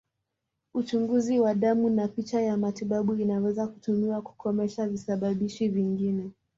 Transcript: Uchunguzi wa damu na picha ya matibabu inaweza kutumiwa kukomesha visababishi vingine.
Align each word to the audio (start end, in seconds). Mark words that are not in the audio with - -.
Uchunguzi 0.73 1.39
wa 1.39 1.53
damu 1.55 1.89
na 1.89 2.07
picha 2.07 2.41
ya 2.41 2.57
matibabu 2.57 3.15
inaweza 3.15 3.67
kutumiwa 3.67 4.21
kukomesha 4.21 4.87
visababishi 4.87 5.67
vingine. 5.67 6.31